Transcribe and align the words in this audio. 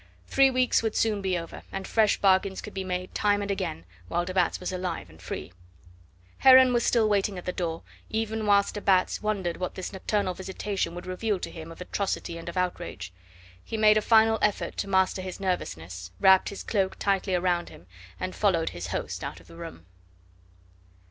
Three 0.25 0.49
weeks 0.49 0.81
would 0.81 0.95
soon 0.95 1.21
be 1.21 1.37
over, 1.37 1.61
and 1.71 1.87
fresh 1.87 2.17
bargains 2.19 2.59
could 2.59 2.73
be 2.73 2.83
made 2.83 3.13
time 3.13 3.43
and 3.43 3.51
again, 3.51 3.85
while 4.07 4.25
de 4.25 4.33
Batz 4.33 4.59
was 4.59 4.71
alive 4.73 5.11
and 5.11 5.21
free. 5.21 5.53
Heron 6.39 6.73
was 6.73 6.83
still 6.83 7.07
waiting 7.07 7.37
at 7.37 7.45
the 7.45 7.51
door, 7.53 7.83
even 8.09 8.47
whilst 8.47 8.73
de 8.73 8.81
Batz 8.81 9.21
wondered 9.21 9.57
what 9.57 9.75
this 9.75 9.93
nocturnal 9.93 10.33
visitation 10.33 10.95
would 10.95 11.05
reveal 11.05 11.37
to 11.37 11.51
him 11.51 11.71
of 11.71 11.81
atrocity 11.81 12.39
and 12.39 12.49
of 12.49 12.57
outrage. 12.57 13.13
He 13.63 13.77
made 13.77 13.95
a 13.95 14.01
final 14.01 14.39
effort 14.41 14.75
to 14.77 14.89
master 14.89 15.21
his 15.21 15.39
nervousness, 15.39 16.09
wrapped 16.19 16.49
his 16.49 16.63
cloak 16.63 16.97
tightly 16.97 17.35
around 17.35 17.69
him, 17.69 17.85
and 18.19 18.33
followed 18.35 18.69
his 18.69 18.87
host 18.87 19.23
out 19.23 19.39
of 19.39 19.45
the 19.45 19.55
room. 19.55 19.85